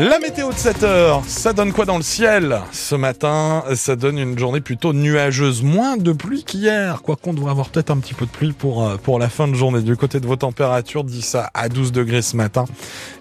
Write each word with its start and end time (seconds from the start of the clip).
La 0.00 0.18
météo 0.18 0.50
de 0.50 0.56
7 0.56 0.82
heures, 0.82 1.22
ça 1.26 1.52
donne 1.52 1.74
quoi 1.74 1.84
dans 1.84 1.98
le 1.98 2.02
ciel? 2.02 2.62
Ce 2.72 2.94
matin, 2.94 3.62
ça 3.74 3.96
donne 3.96 4.16
une 4.16 4.38
journée 4.38 4.62
plutôt 4.62 4.94
nuageuse, 4.94 5.62
moins 5.62 5.98
de 5.98 6.12
pluie 6.12 6.42
qu'hier, 6.42 7.02
quoi 7.02 7.16
qu'on 7.16 7.34
doit 7.34 7.50
avoir 7.50 7.68
peut-être 7.68 7.90
un 7.90 7.98
petit 7.98 8.14
peu 8.14 8.24
de 8.24 8.30
pluie 8.30 8.52
pour, 8.52 8.82
euh, 8.82 8.96
pour 8.96 9.18
la 9.18 9.28
fin 9.28 9.46
de 9.46 9.52
journée. 9.52 9.82
Du 9.82 9.98
côté 9.98 10.18
de 10.18 10.26
vos 10.26 10.36
températures, 10.36 11.04
10 11.04 11.36
à 11.52 11.68
12 11.68 11.92
degrés 11.92 12.22
ce 12.22 12.34
matin 12.34 12.64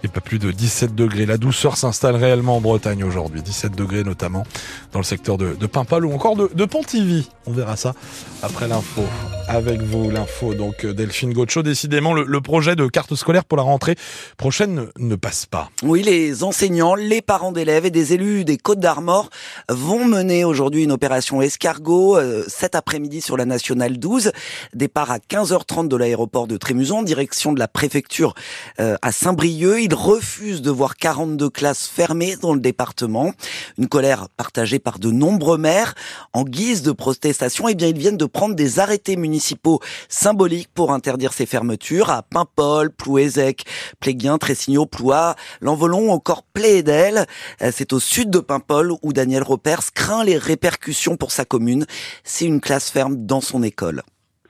et 0.06 0.08
pas 0.08 0.22
plus 0.22 0.40
de 0.40 0.52
17 0.52 0.96
degrés. 0.96 1.26
La 1.26 1.36
douceur 1.36 1.76
s'installe 1.76 2.16
réellement 2.16 2.56
en 2.56 2.62
Bretagne 2.62 3.04
aujourd'hui, 3.04 3.42
17 3.42 3.76
degrés 3.76 4.06
notamment 4.06 4.46
dans 4.94 5.00
le 5.00 5.06
secteur 5.06 5.38
de, 5.38 5.56
de 5.56 6.06
ou 6.06 6.14
encore 6.14 6.38
de, 6.38 6.50
de 6.54 6.64
Pontivy. 6.64 7.28
On 7.46 7.52
verra 7.52 7.76
ça 7.76 7.94
après 8.42 8.70
l'info. 8.70 9.04
Avec 9.50 9.82
vous, 9.82 10.12
l'info, 10.12 10.54
donc 10.54 10.86
euh, 10.86 10.94
Delphine 10.94 11.34
Gaucho. 11.34 11.62
Décidément, 11.62 12.14
le, 12.14 12.24
le, 12.24 12.42
projet 12.42 12.78
de 12.78 12.88
carte 12.88 13.16
scolaire 13.16 13.44
pour 13.44 13.58
la 13.58 13.64
rentrée 13.64 13.96
prochaine 14.38 14.76
ne, 14.76 14.86
ne 15.08 15.16
passe 15.16 15.46
pas. 15.46 15.72
Oui, 15.84 16.04
les 16.04 16.44
enseignants, 16.44 16.69
les 16.70 17.22
parents 17.22 17.52
d'élèves 17.52 17.86
et 17.86 17.90
des 17.90 18.14
élus 18.14 18.46
des 18.46 18.58
Côtes 18.58 18.80
d'Armor 18.80 19.30
vont 19.70 20.06
mener 20.06 20.44
aujourd'hui 20.46 20.84
une 20.84 20.92
opération 20.92 21.42
escargot 21.42 22.16
euh, 22.16 22.44
cet 22.48 22.76
après-midi 22.76 23.22
sur 23.22 23.38
la 23.38 23.46
nationale 23.46 23.98
12. 23.98 24.32
Départ 24.74 25.10
à 25.10 25.18
15h30 25.18 25.88
de 25.88 25.96
l'aéroport 25.96 26.46
de 26.46 26.58
Trémuson, 26.58 27.02
direction 27.02 27.54
de 27.54 27.60
la 27.60 27.68
préfecture 27.68 28.36
euh, 28.80 28.98
à 29.02 29.12
Saint-Brieuc. 29.12 29.80
Ils 29.82 29.96
refusent 29.96 30.62
de 30.62 30.70
voir 30.70 30.96
42 30.96 31.50
classes 31.50 31.88
fermées 31.88 32.36
dans 32.36 32.54
le 32.54 32.60
département. 32.60 33.34
Une 33.80 33.88
colère 33.88 34.28
partagée 34.38 34.80
par 34.80 35.00
de 35.00 35.10
nombreux 35.10 35.58
maires. 35.58 35.96
En 36.34 36.44
guise 36.44 36.84
de 36.84 36.92
protestation, 36.92 37.68
eh 37.68 37.76
bien, 37.76 37.88
ils 37.88 37.98
viennent 37.98 38.18
de 38.18 38.26
prendre 38.26 38.54
des 38.54 38.80
arrêtés 38.80 39.16
municipaux 39.16 39.80
symboliques 40.08 40.70
pour 40.74 40.92
interdire 40.92 41.34
ces 41.34 41.48
fermetures 41.48 42.12
à 42.12 42.22
Paimpol, 42.22 42.92
Plouézec, 42.92 43.66
Pléguin, 44.00 44.38
Tressigno, 44.38 44.86
Ploie, 44.86 45.36
L'Envolon, 45.62 46.12
encore 46.12 46.44
Plédel. 46.60 47.26
Euh, 47.62 47.70
c'est 47.72 47.94
au 47.94 48.00
sud 48.00 48.30
de 48.30 48.40
Paimpol 48.40 48.92
où 49.02 49.14
Daniel 49.14 49.44
Ropers 49.44 49.94
craint 49.96 50.26
les 50.26 50.38
répercussions 50.38 51.16
pour 51.16 51.32
sa 51.32 51.46
commune. 51.46 51.86
C'est 52.26 52.46
une 52.46 52.60
classe 52.60 52.92
ferme 52.92 53.26
dans 53.26 53.40
son 53.40 53.64
école 53.64 54.02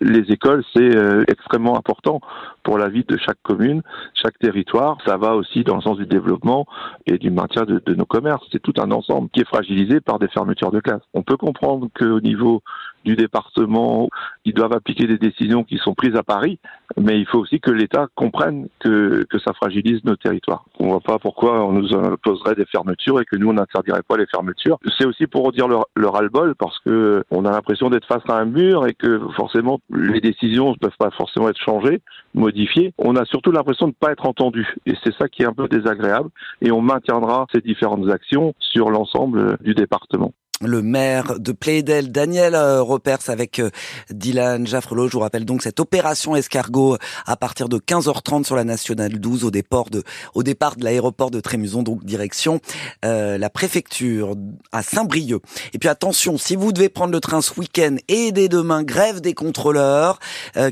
les 0.01 0.31
écoles, 0.31 0.63
c'est 0.73 0.95
euh, 0.95 1.25
extrêmement 1.27 1.77
important 1.77 2.21
pour 2.63 2.77
la 2.77 2.87
vie 2.87 3.03
de 3.03 3.17
chaque 3.17 3.41
commune, 3.43 3.81
chaque 4.13 4.37
territoire. 4.39 4.97
Ça 5.05 5.17
va 5.17 5.35
aussi 5.35 5.65
dans 5.65 5.75
le 5.75 5.81
sens 5.81 5.97
du 5.97 6.05
développement 6.05 6.65
et 7.05 7.17
du 7.17 7.31
maintien 7.31 7.63
de, 7.63 7.81
de 7.85 7.95
nos 7.95 8.05
commerces. 8.05 8.45
C'est 8.49 8.61
tout 8.61 8.73
un 8.77 8.91
ensemble 8.91 9.29
qui 9.29 9.41
est 9.41 9.47
fragilisé 9.47 9.99
par 9.99 10.17
des 10.17 10.29
fermetures 10.29 10.71
de 10.71 10.79
classes. 10.79 11.01
On 11.13 11.21
peut 11.21 11.35
comprendre 11.35 11.89
qu'au 11.93 12.21
niveau 12.21 12.61
du 13.05 13.15
département, 13.15 14.09
ils 14.45 14.53
doivent 14.53 14.73
appliquer 14.73 15.07
des 15.07 15.17
décisions 15.17 15.63
qui 15.63 15.77
sont 15.77 15.93
prises 15.93 16.15
à 16.15 16.23
Paris, 16.23 16.59
mais 16.97 17.19
il 17.19 17.25
faut 17.25 17.39
aussi 17.39 17.59
que 17.59 17.71
l'État 17.71 18.07
comprenne 18.15 18.67
que, 18.79 19.25
que 19.29 19.39
ça 19.39 19.53
fragilise 19.53 20.03
nos 20.03 20.15
territoires. 20.15 20.65
On 20.79 20.85
ne 20.85 20.89
voit 20.91 20.99
pas 20.99 21.19
pourquoi 21.19 21.65
on 21.65 21.73
nous 21.73 21.93
imposerait 21.95 22.55
des 22.55 22.65
fermetures 22.65 23.19
et 23.19 23.25
que 23.25 23.35
nous 23.35 23.49
on 23.49 23.53
n'interdirait 23.53 24.03
pas 24.07 24.17
les 24.17 24.25
fermetures. 24.27 24.77
C'est 24.97 25.05
aussi 25.05 25.27
pour 25.27 25.51
dire 25.51 25.67
leur, 25.67 25.85
leur 25.95 26.13
ras-le-bol 26.13 26.55
parce 26.55 26.77
que 26.79 27.23
on 27.31 27.45
a 27.45 27.51
l'impression 27.51 27.89
d'être 27.89 28.07
face 28.07 28.23
à 28.27 28.37
un 28.37 28.45
mur 28.45 28.87
et 28.87 28.93
que 28.93 29.19
forcément 29.35 29.79
les 29.93 30.21
décisions 30.21 30.71
ne 30.71 30.75
peuvent 30.75 30.97
pas 30.97 31.11
forcément 31.11 31.49
être 31.49 31.61
changées, 31.61 32.01
modifiées. 32.33 32.93
On 32.97 33.15
a 33.15 33.25
surtout 33.25 33.51
l'impression 33.51 33.87
de 33.87 33.91
ne 33.91 33.95
pas 33.99 34.11
être 34.11 34.25
entendu 34.25 34.75
et 34.85 34.93
c'est 35.03 35.13
ça 35.15 35.27
qui 35.27 35.43
est 35.43 35.45
un 35.45 35.53
peu 35.53 35.67
désagréable 35.67 36.29
et 36.61 36.71
on 36.71 36.81
maintiendra 36.81 37.45
ces 37.53 37.61
différentes 37.61 38.09
actions 38.09 38.53
sur 38.59 38.89
l'ensemble 38.89 39.57
du 39.61 39.73
département 39.73 40.33
le 40.61 40.81
maire 40.81 41.39
de 41.39 41.51
Playdel, 41.53 42.11
Daniel 42.11 42.53
euh, 42.53 42.81
Repers, 42.81 43.29
avec 43.29 43.59
euh, 43.59 43.69
Dylan 44.09 44.67
Jaffrelot. 44.67 45.07
Je 45.07 45.13
vous 45.13 45.19
rappelle 45.21 45.45
donc 45.45 45.61
cette 45.61 45.79
opération 45.79 46.35
escargot 46.35 46.97
à 47.25 47.37
partir 47.37 47.69
de 47.69 47.77
15h30 47.77 48.43
sur 48.43 48.57
la 48.57 48.65
nationale 48.65 49.19
12 49.19 49.45
au 49.45 49.51
départ 49.51 49.89
de, 49.89 50.03
au 50.33 50.43
départ 50.43 50.75
de 50.75 50.83
l'aéroport 50.83 51.31
de 51.31 51.39
Trémuson, 51.39 51.81
donc 51.81 52.03
direction 52.03 52.59
euh, 53.05 53.37
la 53.37 53.49
préfecture 53.49 54.35
à 54.73 54.83
Saint-Brieuc. 54.83 55.41
Et 55.73 55.79
puis 55.79 55.87
attention, 55.87 56.37
si 56.37 56.57
vous 56.57 56.73
devez 56.73 56.89
prendre 56.89 57.13
le 57.13 57.21
train 57.21 57.41
ce 57.41 57.57
week-end 57.57 57.95
et 58.09 58.33
dès 58.33 58.49
demain, 58.49 58.83
grève 58.83 59.21
des 59.21 59.33
contrôleurs 59.33 60.19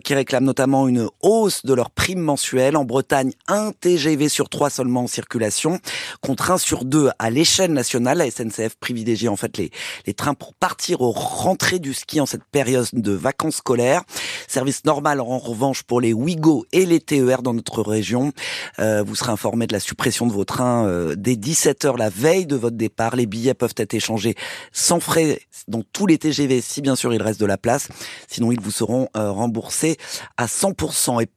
qui 0.03 0.13
réclament 0.13 0.45
notamment 0.45 0.88
une 0.88 1.07
hausse 1.22 1.66
de 1.66 1.73
leur 1.73 1.91
prime 1.91 2.19
mensuelle. 2.19 2.75
En 2.75 2.84
Bretagne, 2.84 3.31
un 3.47 3.72
TGV 3.72 4.28
sur 4.28 4.50
trois 4.50 4.69
seulement 4.69 5.03
en 5.03 5.07
circulation, 5.07 5.79
contre 6.22 6.51
un 6.51 6.57
sur 6.57 6.84
deux 6.84 7.09
à 7.19 7.29
l'échelle 7.29 7.72
nationale. 7.72 8.17
La 8.17 8.29
SNCF 8.29 8.75
privilégie 8.79 9.29
en 9.29 9.35
fait 9.35 9.57
les 9.57 9.72
les 10.05 10.13
trains 10.13 10.33
pour 10.33 10.53
partir 10.53 11.01
aux 11.01 11.11
rentrées 11.11 11.79
du 11.79 11.93
ski 11.93 12.19
en 12.21 12.25
cette 12.25 12.43
période 12.43 12.88
de 12.93 13.11
vacances 13.11 13.57
scolaires. 13.57 14.03
Service 14.47 14.85
normal 14.85 15.21
en 15.21 15.38
revanche 15.38 15.83
pour 15.83 16.01
les 16.01 16.13
Ouigo 16.13 16.65
et 16.71 16.85
les 16.85 16.99
TER 16.99 17.41
dans 17.41 17.53
notre 17.53 17.81
région. 17.81 18.31
Euh, 18.79 19.03
vous 19.05 19.16
serez 19.16 19.31
informé 19.31 19.67
de 19.67 19.73
la 19.73 19.79
suppression 19.79 20.27
de 20.27 20.31
vos 20.31 20.45
trains 20.45 20.85
euh, 20.85 21.16
dès 21.17 21.35
17h 21.35 21.97
la 21.97 22.09
veille 22.09 22.45
de 22.45 22.55
votre 22.55 22.77
départ. 22.77 23.16
Les 23.16 23.25
billets 23.25 23.53
peuvent 23.53 23.73
être 23.77 23.93
échangés 23.93 24.35
sans 24.71 24.99
frais 24.99 25.39
dans 25.67 25.83
tous 25.93 26.07
les 26.07 26.17
TGV 26.17 26.61
si 26.61 26.81
bien 26.81 26.95
sûr 26.95 27.13
il 27.13 27.21
reste 27.21 27.39
de 27.39 27.45
la 27.45 27.57
place. 27.57 27.87
Sinon 28.27 28.51
ils 28.51 28.61
vous 28.61 28.71
seront 28.71 29.09
euh, 29.16 29.31
remboursés 29.31 29.97
à 30.37 30.45
100%. 30.45 31.23
Et 31.23 31.27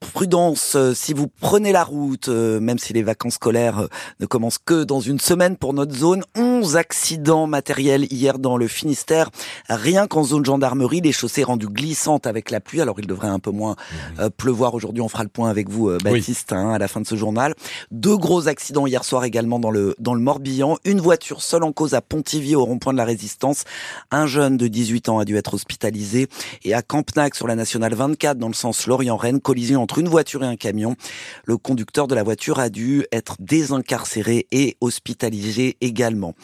Prudence, 0.00 0.74
euh, 0.76 0.94
si 0.94 1.14
vous 1.14 1.28
prenez 1.28 1.72
la 1.72 1.84
route, 1.84 2.28
euh, 2.28 2.60
même 2.60 2.78
si 2.78 2.92
les 2.92 3.02
vacances 3.02 3.34
scolaires 3.34 3.88
ne 4.20 4.26
commencent 4.26 4.58
que 4.58 4.84
dans 4.84 5.00
une 5.00 5.20
semaine 5.20 5.56
pour 5.56 5.72
notre 5.72 5.94
zone, 5.94 6.22
11 6.36 6.76
accidents 6.76 7.46
matériels 7.46 7.65
hier 7.68 8.38
dans 8.38 8.56
le 8.56 8.68
Finistère. 8.68 9.30
Rien 9.68 10.06
qu'en 10.06 10.24
zone 10.24 10.44
gendarmerie, 10.44 11.00
les 11.00 11.12
chaussées 11.12 11.44
rendues 11.44 11.68
glissantes 11.68 12.26
avec 12.26 12.50
la 12.50 12.60
pluie. 12.60 12.80
Alors 12.80 12.96
il 12.98 13.06
devrait 13.06 13.28
un 13.28 13.38
peu 13.38 13.50
moins 13.50 13.76
mmh. 14.18 14.28
pleuvoir 14.36 14.74
aujourd'hui. 14.74 15.02
On 15.02 15.08
fera 15.08 15.22
le 15.22 15.28
point 15.28 15.50
avec 15.50 15.68
vous, 15.68 15.90
Baptiste, 16.02 16.52
hein, 16.52 16.70
à 16.70 16.78
la 16.78 16.88
fin 16.88 17.00
de 17.00 17.06
ce 17.06 17.16
journal. 17.16 17.54
Deux 17.90 18.16
gros 18.16 18.48
accidents 18.48 18.86
hier 18.86 19.04
soir 19.04 19.24
également 19.24 19.58
dans 19.58 19.70
le 19.70 19.94
dans 19.98 20.14
le 20.14 20.20
Morbihan. 20.20 20.76
Une 20.84 21.00
voiture 21.00 21.42
seule 21.42 21.64
en 21.64 21.72
cause 21.72 21.94
à 21.94 22.00
Pontivy 22.00 22.54
au 22.54 22.64
rond-point 22.64 22.92
de 22.92 22.98
la 22.98 23.04
Résistance. 23.04 23.64
Un 24.10 24.26
jeune 24.26 24.56
de 24.56 24.68
18 24.68 25.08
ans 25.08 25.18
a 25.18 25.24
dû 25.24 25.36
être 25.36 25.54
hospitalisé. 25.54 26.28
Et 26.64 26.74
à 26.74 26.82
Campnac 26.82 27.34
sur 27.34 27.46
la 27.46 27.54
nationale 27.54 27.94
24 27.94 28.38
dans 28.38 28.48
le 28.48 28.54
sens 28.54 28.86
Lorient-Rennes 28.86 29.40
collision 29.40 29.82
entre 29.82 29.98
une 29.98 30.08
voiture 30.08 30.44
et 30.44 30.46
un 30.46 30.56
camion. 30.56 30.96
Le 31.44 31.56
conducteur 31.56 32.06
de 32.06 32.14
la 32.14 32.22
voiture 32.22 32.58
a 32.58 32.68
dû 32.68 33.06
être 33.12 33.36
désincarcéré 33.38 34.46
et 34.50 34.76
hospitalisé 34.80 35.76
également. 35.80 36.34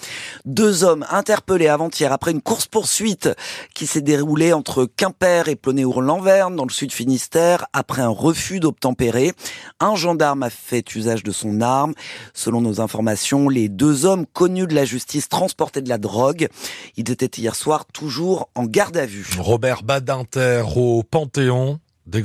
Deux 0.45 0.85
hommes 0.85 1.05
interpellés 1.13 1.69
avant-hier 1.69 2.13
après 2.13 2.31
une 2.31 2.43
course-poursuite 2.43 3.29
qui 3.75 3.87
s'est 3.87 4.01
déroulée 4.01 4.53
entre 4.53 4.85
Quimper 4.85 5.49
et 5.49 5.57
Plonéour-Lanverne 5.57 6.57
dans 6.57 6.65
le 6.65 6.71
sud 6.71 6.93
Finistère 6.93 7.67
après 7.73 8.03
un 8.03 8.09
refus 8.09 8.61
d'obtempérer. 8.61 9.33
Un 9.81 9.95
gendarme 9.95 10.43
a 10.43 10.51
fait 10.51 10.95
usage 10.95 11.23
de 11.23 11.33
son 11.33 11.61
arme. 11.61 11.95
Selon 12.35 12.61
nos 12.61 12.81
informations, 12.81 13.49
les 13.49 13.69
deux 13.69 14.05
hommes 14.05 14.27
connus 14.27 14.67
de 14.67 14.75
la 14.75 14.85
justice 14.85 15.29
transportaient 15.29 15.83
de 15.83 15.89
la 15.89 15.99
drogue. 15.99 16.49
Ils 16.97 17.11
étaient 17.11 17.41
hier 17.41 17.55
soir 17.55 17.87
toujours 17.87 18.49
en 18.55 18.65
garde 18.65 18.97
à 18.97 19.07
vue. 19.07 19.27
Robert 19.39 19.83
Badinter 19.83 20.65
au 20.77 21.03
Panthéon 21.03 21.79
des. 22.07 22.23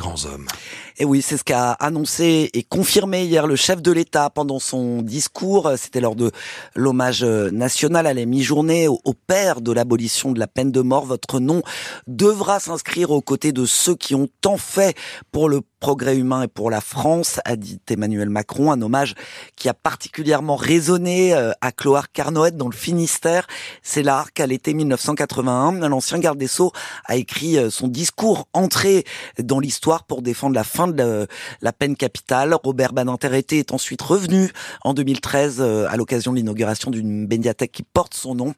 Et 0.97 1.05
oui, 1.05 1.21
c'est 1.21 1.37
ce 1.37 1.43
qu'a 1.43 1.71
annoncé 1.73 2.49
et 2.53 2.63
confirmé 2.63 3.25
hier 3.25 3.45
le 3.45 3.55
chef 3.55 3.81
de 3.81 3.91
l'État 3.91 4.29
pendant 4.29 4.59
son 4.59 5.03
discours. 5.03 5.71
C'était 5.77 6.01
lors 6.01 6.15
de 6.15 6.31
l'hommage 6.75 7.23
national 7.23 8.07
à 8.07 8.13
la 8.13 8.25
mi-journée 8.25 8.87
au 8.87 9.13
père 9.13 9.61
de 9.61 9.71
l'abolition 9.71 10.31
de 10.31 10.39
la 10.39 10.47
peine 10.47 10.71
de 10.71 10.81
mort. 10.81 11.05
Votre 11.05 11.39
nom 11.39 11.61
devra 12.07 12.59
s'inscrire 12.59 13.11
aux 13.11 13.21
côtés 13.21 13.51
de 13.51 13.65
ceux 13.65 13.95
qui 13.95 14.15
ont 14.15 14.27
tant 14.41 14.57
fait 14.57 14.97
pour 15.31 15.47
le 15.47 15.61
progrès 15.79 16.17
humain 16.17 16.43
et 16.43 16.47
pour 16.47 16.69
la 16.69 16.81
France, 16.81 17.39
a 17.45 17.55
dit 17.55 17.79
Emmanuel 17.89 18.29
Macron, 18.29 18.71
un 18.71 18.81
hommage 18.81 19.13
qui 19.55 19.69
a 19.69 19.73
particulièrement 19.73 20.55
résonné 20.55 21.33
euh, 21.33 21.51
à 21.61 21.71
Cloire 21.71 22.11
Carnoët 22.11 22.57
dans 22.57 22.67
le 22.67 22.75
Finistère. 22.75 23.47
C'est 23.83 24.03
là 24.03 24.25
qu'à 24.33 24.47
l'été 24.47 24.73
1981, 24.73 25.87
l'ancien 25.87 26.19
garde 26.19 26.37
des 26.37 26.47
Sceaux 26.47 26.71
a 27.05 27.15
écrit 27.15 27.57
euh, 27.57 27.69
son 27.69 27.87
discours 27.87 28.47
entré 28.53 29.05
dans 29.39 29.59
l'histoire 29.59 30.03
pour 30.03 30.21
défendre 30.21 30.55
la 30.55 30.63
fin 30.63 30.87
de 30.87 31.27
la, 31.61 31.73
peine 31.73 31.95
capitale. 31.95 32.55
Robert 32.63 32.93
Badinter 32.93 33.43
est 33.51 33.71
ensuite 33.71 34.01
revenu 34.01 34.51
en 34.83 34.93
2013 34.93 35.57
euh, 35.59 35.87
à 35.89 35.97
l'occasion 35.97 36.31
de 36.31 36.37
l'inauguration 36.37 36.89
d'une 36.89 37.27
médiathèque 37.27 37.71
qui 37.71 37.83
porte 37.83 38.13
son 38.13 38.35
nom. 38.35 38.53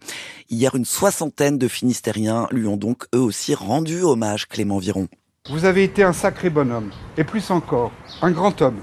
Hier, 0.49 0.75
une 0.75 0.85
soixantaine 0.85 1.57
de 1.57 1.67
Finistériens 1.67 2.47
lui 2.51 2.67
ont 2.67 2.77
donc 2.77 3.05
eux 3.13 3.19
aussi 3.19 3.53
rendu 3.53 4.01
hommage, 4.01 4.47
Clément 4.47 4.77
Viron. 4.77 5.07
Vous 5.47 5.65
avez 5.65 5.83
été 5.83 6.03
un 6.03 6.13
sacré 6.13 6.49
bonhomme, 6.49 6.91
et 7.17 7.23
plus 7.23 7.49
encore, 7.49 7.91
un 8.21 8.29
grand 8.31 8.61
homme. 8.61 8.81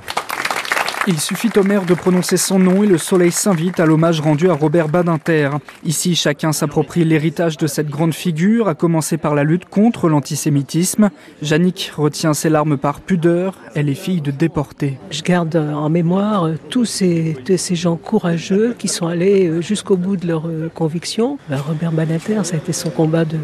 Il 1.09 1.21
suffit 1.21 1.51
au 1.57 1.63
maire 1.63 1.85
de 1.85 1.95
prononcer 1.95 2.37
son 2.37 2.59
nom 2.59 2.83
et 2.83 2.87
le 2.89 2.99
soleil 2.99 3.31
s'invite 3.31 3.79
à 3.79 3.87
l'hommage 3.87 4.21
rendu 4.21 4.51
à 4.51 4.55
Robert 4.55 4.89
Badinter. 4.89 5.51
Ici, 5.85 6.17
chacun 6.17 6.51
s'approprie 6.51 7.05
l'héritage 7.05 7.57
de 7.57 7.69
cette 7.69 7.89
grande 7.89 8.13
figure, 8.13 8.67
à 8.67 8.75
commencer 8.75 9.17
par 9.17 9.37
la 9.37 9.45
lutte 9.45 9.67
contre 9.67 10.09
l'antisémitisme. 10.09 11.11
Jannick 11.43 11.93
retient 11.97 12.35
ses 12.35 12.49
larmes 12.49 12.77
par 12.77 13.01
pudeur, 13.01 13.55
elle 13.77 13.89
est 13.89 13.95
fille 13.95 14.21
de 14.21 14.33
déportés. 14.33 14.99
Je 15.13 15.23
garde 15.23 15.55
en 15.55 15.89
mémoire 15.89 16.51
tous 16.71 16.87
ces, 16.87 17.37
ces 17.57 17.77
gens 17.77 17.95
courageux 17.95 18.75
qui 18.77 18.89
sont 18.89 19.07
allés 19.07 19.63
jusqu'au 19.63 19.97
bout 19.97 20.17
de 20.17 20.27
leurs 20.27 20.51
convictions. 20.75 21.39
Ben, 21.49 21.59
Robert 21.59 21.93
Badinter, 21.93 22.41
ça 22.43 22.57
a 22.57 22.59
été 22.59 22.73
son 22.73 22.91
combat 22.91 23.25
de, 23.25 23.39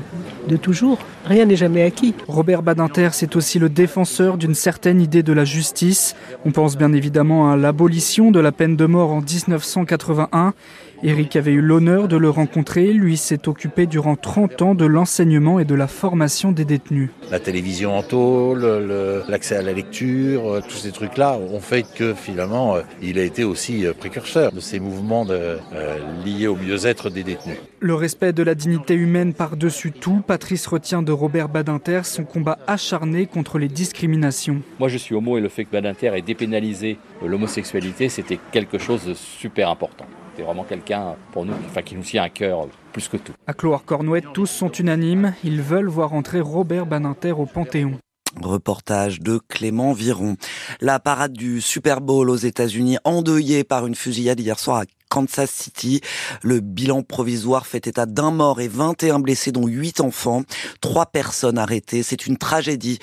de 0.49 0.56
toujours. 0.56 0.99
Rien 1.25 1.44
n'est 1.44 1.56
jamais 1.56 1.85
acquis. 1.85 2.14
Robert 2.26 2.62
Badinter, 2.62 3.11
c'est 3.12 3.37
aussi 3.37 3.61
le 3.61 3.69
défenseur 3.69 4.37
d'une 4.37 4.56
certaine 4.56 5.00
idée 5.00 5.23
de 5.23 5.32
la 5.32 5.44
justice. 5.44 6.17
On 6.44 6.50
pense 6.50 6.76
bien 6.76 6.93
évidemment 6.93 7.51
à 7.51 7.51
l'abolition 7.56 8.31
de 8.31 8.40
la 8.40 8.52
peine 8.52 8.76
de 8.76 8.87
mort 8.87 9.10
en 9.10 9.20
1981. 9.20 10.54
Eric 11.04 11.34
avait 11.34 11.50
eu 11.50 11.60
l'honneur 11.60 12.06
de 12.06 12.16
le 12.16 12.31
rencontrer. 12.31 12.93
Lui 12.93 13.16
s'est 13.16 13.49
occupé 13.49 13.87
durant 13.87 14.14
30 14.14 14.62
ans 14.62 14.75
de 14.76 14.84
l'enseignement 14.84 15.58
et 15.58 15.64
de 15.64 15.75
la 15.75 15.88
formation 15.88 16.52
des 16.52 16.64
détenus. 16.64 17.10
La 17.28 17.40
télévision 17.40 17.96
en 17.99 18.04
tôle, 18.04 18.64
l'accès 19.28 19.56
à 19.56 19.62
la 19.62 19.72
lecture, 19.72 20.46
euh, 20.46 20.60
tous 20.60 20.76
ces 20.76 20.93
trucs-là 20.93 21.38
ont 21.38 21.60
fait 21.60 21.84
que 21.96 22.14
finalement, 22.14 22.76
euh, 22.76 22.82
il 23.02 23.19
a 23.19 23.25
été 23.25 23.43
aussi 23.43 23.84
euh, 23.84 23.93
précurseur 23.94 24.52
de 24.52 24.60
ces 24.60 24.78
mouvements 24.78 25.25
de, 25.25 25.58
liés 26.25 26.46
au 26.46 26.54
mieux-être 26.54 27.10
des 27.10 27.25
détenus. 27.25 27.56
Le 27.81 27.94
respect 27.94 28.32
de 28.32 28.44
la 28.44 28.54
dignité 28.54 28.94
humaine 28.94 29.34
par-dessus 29.34 29.90
tout, 29.90 30.22
Patrice 30.25 30.69
retient 30.69 31.02
de 31.02 31.10
Robert 31.10 31.49
Badinter 31.49 32.02
son 32.04 32.22
combat 32.22 32.58
acharné 32.69 33.26
contre 33.26 33.58
les 33.58 33.69
discriminations. 33.69 34.62
Moi 34.78 34.88
je 34.88 34.99
suis 34.99 35.16
homo 35.16 35.37
et 35.37 35.40
le 35.40 35.49
fait 35.49 35.64
que 35.64 35.72
Badinter 35.72 36.12
ait 36.14 36.22
dépénalisé 36.22 36.96
l'homosexualité, 37.25 38.08
c'était 38.08 38.38
quelque 38.52 38.78
chose 38.78 39.04
de 39.04 39.14
super 39.14 39.69
important. 39.69 40.06
C'est 40.37 40.43
vraiment 40.43 40.64
quelqu'un 40.64 41.14
pour 41.32 41.44
nous, 41.44 41.55
enfin, 41.67 41.82
qui 41.82 41.94
nous 41.94 42.02
tient 42.02 42.23
à 42.23 42.29
cœur 42.29 42.67
plus 42.93 43.08
que 43.08 43.17
tout. 43.17 43.32
À 43.46 43.52
Cloire-Cornouette, 43.52 44.32
tous 44.32 44.46
sont 44.46 44.70
unanimes. 44.70 45.34
Ils 45.44 45.61
veulent 45.61 45.88
voir 45.88 46.12
entrer 46.14 46.40
Robert 46.40 46.87
Baninter 46.87 47.32
au 47.32 47.46
Panthéon. 47.46 47.99
Reportage 48.40 49.20
de 49.20 49.38
Clément 49.49 49.93
Viron. 49.93 50.37
La 50.81 50.99
parade 50.99 51.34
du 51.34 51.61
Super 51.61 52.00
Bowl 52.00 52.31
aux 52.31 52.37
États-Unis 52.37 52.96
endeuillée 53.05 53.62
par 53.62 53.87
une 53.87 53.94
fusillade 53.94 54.40
hier 54.40 54.58
soir 54.58 54.79
à 54.79 54.84
Kansas 55.12 55.50
City. 55.50 56.00
Le 56.41 56.61
bilan 56.61 57.03
provisoire 57.03 57.67
fait 57.67 57.87
état 57.87 58.06
d'un 58.06 58.31
mort 58.31 58.62
et 58.62 58.69
21 58.69 59.19
blessés, 59.19 59.53
dont 59.53 59.67
8 59.67 60.00
enfants. 60.00 60.43
Trois 60.81 61.05
personnes 61.05 61.59
arrêtées. 61.59 62.03
C'est 62.03 62.26
une 62.26 62.38
tragédie, 62.38 62.99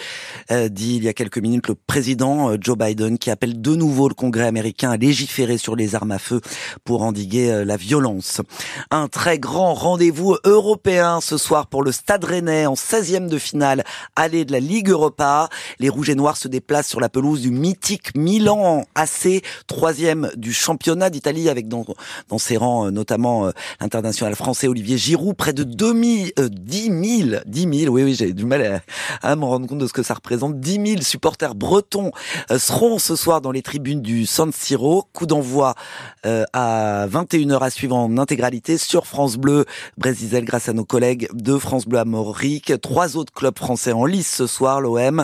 euh, 0.50 0.70
dit 0.70 0.96
il 0.96 1.04
y 1.04 1.08
a 1.08 1.14
quelques 1.14 1.38
minutes 1.38 1.68
le 1.68 1.76
président 1.76 2.50
euh, 2.50 2.58
Joe 2.60 2.76
Biden, 2.76 3.20
qui 3.20 3.30
appelle 3.30 3.62
de 3.62 3.76
nouveau 3.76 4.10
le 4.10 4.16
Congrès 4.16 4.48
américain 4.48 4.90
à 4.90 4.98
légiférer 4.98 5.60
sur 5.60 5.76
les 5.76 5.94
armes 5.94 6.10
à 6.10 6.18
feu 6.18 6.42
pour 6.84 7.04
endiguer 7.04 7.52
euh, 7.52 7.64
la 7.64 7.78
violence. 7.78 8.42
Un 8.90 9.08
très 9.08 9.38
grand 9.38 9.76
rendez-vous 9.76 10.36
européen 10.46 11.22
ce 11.22 11.38
soir 11.38 11.68
pour 11.68 11.84
le 11.84 11.92
Stade 11.92 12.24
Rennais 12.24 12.66
en 12.66 12.74
16e 12.74 13.28
de 13.28 13.38
finale 13.38 13.84
aller 14.16 14.46
de 14.46 14.52
la 14.52 14.60
Ligue 14.60 14.90
Europa. 14.90 15.48
Les 15.78 15.90
Rouges 15.90 16.10
et 16.10 16.16
Noirs 16.16 16.38
se 16.38 16.48
déplacent 16.48 16.90
sur 16.90 17.02
la 17.02 17.10
pelouse 17.10 17.42
du 17.42 17.52
mythique 17.52 18.16
Milan 18.16 18.86
AC, 18.96 19.44
troisième 19.68 20.32
du 20.36 20.54
championnat 20.54 21.12
d'Italie 21.12 21.50
avec 21.50 21.68
dans, 21.68 21.86
dans 22.28 22.38
ses 22.38 22.58
rangs, 22.58 22.88
euh, 22.88 22.92
notamment 22.92 23.48
euh, 23.48 23.52
l'international 23.80 24.36
français 24.36 24.68
Olivier 24.68 24.98
Giroud, 24.98 25.36
près 25.36 25.54
de 25.54 25.64
2000, 25.64 26.34
euh, 26.40 26.50
10 26.50 27.28
000, 27.30 27.42
10 27.46 27.80
000, 27.82 27.94
oui, 27.94 28.04
oui, 28.04 28.16
j'ai 28.16 28.34
du 28.34 28.46
mal 28.46 28.82
à, 29.22 29.36
me 29.36 29.46
rendre 29.46 29.68
compte 29.68 29.80
de 29.80 29.88
ce 29.88 29.94
que 29.94 30.04
ça 30.04 30.14
représente. 30.14 30.60
10 30.60 30.92
000 30.92 31.02
supporters 31.02 31.56
bretons 31.56 32.12
euh, 32.52 32.60
seront 32.60 33.00
ce 33.00 33.16
soir 33.16 33.42
dans 33.42 33.52
les 33.52 33.62
tribunes 33.62 34.02
du 34.02 34.26
San 34.26 34.52
Siro. 34.52 35.06
Coup 35.14 35.26
d'envoi 35.26 35.76
à 36.24 37.08
21h 37.08 37.60
à 37.60 37.70
suivre 37.70 37.96
en 37.96 38.18
intégralité 38.18 38.78
sur 38.78 39.06
France 39.06 39.38
Bleu 39.38 39.66
Brésil 39.98 40.44
grâce 40.44 40.70
à 40.70 40.74
nos 40.74 40.86
collègues 40.86 41.30
de 41.34 41.58
France 41.58 41.86
Bleu 41.86 42.00
Amorique. 42.00 42.74
Trois 42.82 43.18
autres 43.18 43.34
clubs 43.34 43.58
français 43.58 43.92
en 43.92 44.06
lice 44.06 44.34
ce 44.34 44.48
soir, 44.48 44.82
l'OM 44.82 45.24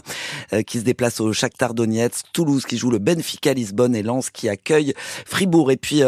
qui 0.65 0.79
se 0.79 0.83
déplace 0.83 1.19
au 1.19 1.33
Shakhtar 1.33 1.73
Donetsk, 1.73 2.25
Toulouse 2.33 2.65
qui 2.65 2.77
joue 2.77 2.89
le 2.89 2.99
Benfica 2.99 3.53
Lisbonne 3.53 3.95
et 3.95 4.03
Lens 4.03 4.29
qui 4.29 4.49
accueille 4.49 4.93
Fribourg. 5.25 5.71
Et 5.71 5.77
puis 5.77 6.01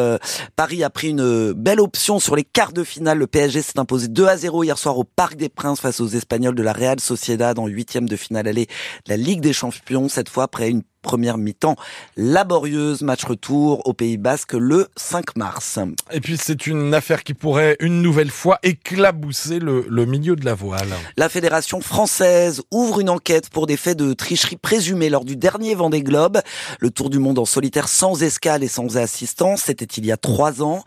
Paris 0.57 0.83
a 0.83 0.89
pris 0.89 1.09
une 1.09 1.53
belle 1.53 1.79
option 1.79 2.19
sur 2.19 2.35
les 2.35 2.43
quarts 2.43 2.73
de 2.73 2.83
finale. 2.83 3.19
Le 3.19 3.27
PSG 3.27 3.61
s'est 3.61 3.77
imposé 3.77 4.07
2 4.07 4.25
à 4.25 4.37
0 4.37 4.63
hier 4.63 4.79
soir 4.79 4.97
au 4.97 5.03
Parc 5.03 5.35
des 5.35 5.49
Princes 5.49 5.79
face 5.79 5.99
aux 5.99 6.07
Espagnols 6.07 6.55
de 6.55 6.63
la 6.63 6.73
Real 6.73 6.99
Sociedad 6.99 7.59
en 7.59 7.67
huitième 7.67 8.09
de 8.09 8.15
finale 8.15 8.47
aller 8.47 8.65
de 8.65 9.09
la 9.09 9.17
Ligue 9.17 9.41
des 9.41 9.53
Champions. 9.53 10.09
Cette 10.09 10.29
fois 10.29 10.45
après 10.45 10.71
une 10.71 10.81
première 11.07 11.37
mi-temps 11.37 11.77
laborieuse, 12.17 13.01
match 13.01 13.23
retour 13.23 13.87
au 13.87 13.93
Pays 13.93 14.17
Basque 14.17 14.51
le 14.51 14.89
5 14.97 15.37
mars. 15.37 15.79
Et 16.11 16.19
puis 16.19 16.35
c'est 16.37 16.67
une 16.67 16.93
affaire 16.93 17.23
qui 17.23 17.33
pourrait 17.33 17.77
une 17.79 18.01
nouvelle 18.01 18.29
fois 18.29 18.59
éclabousser 18.61 19.59
le, 19.59 19.85
le, 19.87 20.05
milieu 20.05 20.35
de 20.35 20.43
la 20.43 20.53
voile. 20.53 20.89
La 21.15 21.29
Fédération 21.29 21.79
française 21.79 22.61
ouvre 22.71 22.99
une 22.99 23.09
enquête 23.09 23.49
pour 23.49 23.67
des 23.67 23.77
faits 23.77 23.97
de 23.97 24.11
tricherie 24.11 24.57
présumés 24.57 25.09
lors 25.09 25.23
du 25.23 25.37
dernier 25.37 25.75
Vendée 25.75 26.03
Globe. 26.03 26.41
Le 26.81 26.89
tour 26.89 27.09
du 27.09 27.19
monde 27.19 27.39
en 27.39 27.45
solitaire 27.45 27.87
sans 27.87 28.21
escale 28.21 28.61
et 28.61 28.67
sans 28.67 28.97
assistance, 28.97 29.61
c'était 29.61 29.85
il 29.85 30.05
y 30.05 30.11
a 30.11 30.17
trois 30.17 30.61
ans. 30.61 30.83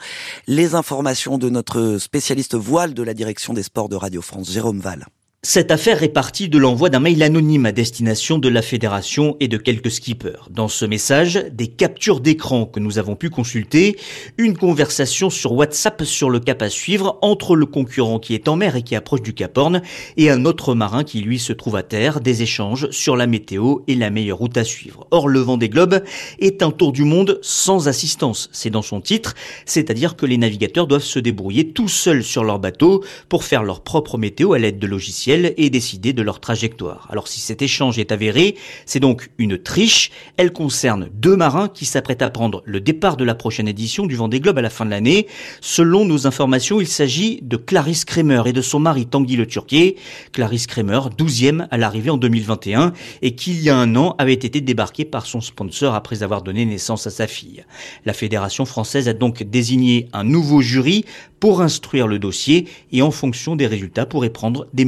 Les 0.47 0.75
informations 0.75 1.39
de 1.39 1.49
notre 1.49 1.97
spécialiste 1.97 2.57
voile 2.57 2.93
de 2.93 3.03
la 3.03 3.15
direction 3.15 3.55
des 3.55 3.63
sports 3.63 3.89
de 3.89 3.97
Radio 3.97 4.21
France, 4.21 4.51
Jérôme 4.51 4.81
Val. 4.81 5.07
Cette 5.43 5.71
affaire 5.71 6.03
est 6.03 6.11
partie 6.11 6.51
de 6.51 6.59
l'envoi 6.59 6.91
d'un 6.91 7.01
mail 7.01 7.23
anonyme 7.23 7.65
à 7.65 7.73
destination 7.73 8.37
de 8.37 8.51
la 8.51 8.61
fédération 8.61 9.39
et 9.41 9.49
de 9.49 9.57
quelques 9.57 9.91
skippers. 9.91 10.51
Dans 10.51 10.69
ce 10.69 10.85
message, 10.85 11.47
des 11.51 11.69
captures 11.69 12.21
d'écran 12.21 12.67
que 12.67 12.79
nous 12.79 12.99
avons 12.99 13.17
pu 13.17 13.31
consulter, 13.31 13.97
une 14.37 14.55
conversation 14.55 15.31
sur 15.31 15.53
WhatsApp 15.53 16.05
sur 16.05 16.29
le 16.29 16.41
cap 16.41 16.61
à 16.61 16.69
suivre 16.69 17.19
entre 17.23 17.57
le 17.57 17.65
concurrent 17.65 18.19
qui 18.19 18.35
est 18.35 18.49
en 18.49 18.57
mer 18.57 18.77
et 18.77 18.83
qui 18.83 18.95
approche 18.95 19.23
du 19.23 19.33
Cap 19.33 19.57
Horn 19.57 19.81
et 20.19 20.29
un 20.29 20.45
autre 20.45 20.75
marin 20.75 21.05
qui 21.05 21.23
lui 21.23 21.39
se 21.39 21.55
trouve 21.55 21.77
à 21.77 21.83
terre, 21.83 22.21
des 22.21 22.43
échanges 22.43 22.91
sur 22.91 23.17
la 23.17 23.27
météo 23.27 23.77
et 23.89 23.95
la 23.95 24.11
meilleure 24.11 24.37
route 24.37 24.59
à 24.59 24.65
suivre. 24.65 25.07
Or, 25.11 25.27
le 25.27 25.41
vent 25.41 25.57
des 25.57 25.71
globes 25.71 26.05
est 26.39 26.63
un 26.63 26.71
tour 26.71 26.93
du 26.93 27.05
monde 27.05 27.39
sans 27.41 27.89
assistance. 27.89 28.51
C'est 28.53 28.69
dans 28.69 28.83
son 28.83 29.01
titre, 29.01 29.35
c'est-à-dire 29.65 30.17
que 30.17 30.27
les 30.27 30.37
navigateurs 30.37 30.87
doivent 30.87 31.03
se 31.03 31.19
débrouiller 31.19 31.73
tout 31.73 31.89
seuls 31.89 32.25
sur 32.25 32.45
leur 32.45 32.59
bateau 32.59 33.03
pour 33.31 33.45
faire 33.45 33.63
leur 33.63 33.83
propre 33.83 34.19
météo 34.19 34.53
à 34.53 34.59
l'aide 34.59 34.79
de 34.79 34.87
logiciels 34.87 35.30
et 35.31 35.71
décider 35.71 36.13
de 36.13 36.23
leur 36.23 36.41
trajectoire. 36.41 37.07
Alors 37.11 37.29
si 37.29 37.41
cet 37.41 37.63
échange 37.63 37.99
est 37.99 38.13
avéré, 38.13 38.57
c'est 38.85 39.01
donc 39.01 39.31
une 39.39 39.59
triche. 39.59 40.11
Elle 40.37 40.53
concerne 40.53 41.09
deux 41.15 41.37
marins 41.37 41.69
qui 41.69 41.85
s'apprêtent 41.85 42.23
à 42.23 42.31
prendre 42.31 42.63
le 42.65 42.81
départ 42.81 43.17
de 43.17 43.25
la 43.25 43.35
prochaine 43.35 43.69
édition 43.69 44.07
du 44.07 44.17
Vendée 44.17 44.41
Globe 44.41 44.59
à 44.59 44.63
la 44.63 44.71
fin 44.71 44.85
de 44.85 44.91
l'année. 44.91 45.29
Selon 45.61 46.05
nos 46.05 46.27
informations, 46.27 46.81
il 46.81 46.89
s'agit 46.89 47.41
de 47.43 47.57
Clarisse 47.57 48.05
Kremer 48.05 48.43
et 48.47 48.53
de 48.53 48.63
son 48.63 48.81
mari 48.81 49.07
Tanguy 49.07 49.37
Le 49.37 49.47
Turquier. 49.47 49.97
Clarisse 50.33 50.67
Kremer, 50.67 51.01
12e 51.17 51.69
à 51.71 51.79
l'arrivée 51.79 52.11
en 52.11 52.17
2021 52.17 52.93
et 53.23 53.35
qui 53.35 53.53
il 53.53 53.63
y 53.63 53.71
a 53.71 53.77
un 53.77 53.95
an 53.97 54.15
avait 54.19 54.33
été 54.33 54.61
débarqué 54.61 55.05
par 55.05 55.27
son 55.27 55.41
sponsor 55.41 55.95
après 55.95 56.23
avoir 56.23 56.43
donné 56.43 56.65
naissance 56.65 57.07
à 57.07 57.11
sa 57.11 57.27
fille. 57.27 57.65
La 58.05 58.13
Fédération 58.13 58.65
française 58.65 59.09
a 59.09 59.13
donc 59.13 59.43
désigné 59.43 60.09
un 60.13 60.25
nouveau 60.25 60.61
jury 60.61 61.05
pour 61.41 61.63
instruire 61.63 62.07
le 62.07 62.19
dossier 62.19 62.69
et 62.93 63.03
en 63.03 63.11
fonction 63.11 63.57
des 63.57 63.67
résultats 63.67 64.07
pourrait 64.07 64.31
prendre 64.31 64.67
des 64.75 64.85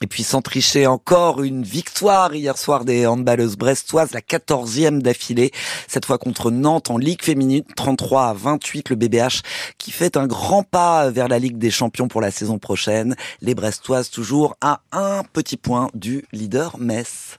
Et 0.00 0.06
puis 0.06 0.24
sans 0.24 0.42
tricher 0.42 0.88
encore 0.88 1.42
une 1.42 1.62
victoire 1.62 2.34
hier 2.34 2.58
soir 2.58 2.84
des 2.84 3.06
handballeuses 3.06 3.56
brestoises, 3.56 4.12
la 4.12 4.20
14e 4.20 5.00
d'affilée, 5.00 5.52
cette 5.86 6.04
fois 6.04 6.18
contre 6.18 6.50
Nantes 6.50 6.90
en 6.90 6.98
Ligue 6.98 7.22
féminine, 7.22 7.62
33 7.76 8.26
à 8.26 8.32
28 8.34 8.90
le 8.90 8.96
BBH 8.96 9.42
qui 9.78 9.92
fait 9.92 10.16
un 10.16 10.26
grand 10.26 10.64
pas 10.64 11.10
vers 11.10 11.28
la 11.28 11.38
Ligue 11.38 11.58
des 11.58 11.70
champions 11.70 12.08
pour 12.08 12.20
la 12.20 12.32
saison 12.32 12.58
prochaine. 12.58 13.14
Les 13.40 13.54
brestoises 13.54 14.10
toujours 14.10 14.56
à 14.60 14.80
un 14.90 15.22
petit 15.32 15.56
point 15.56 15.88
du 15.94 16.24
leader 16.32 16.76
Metz. 16.78 17.38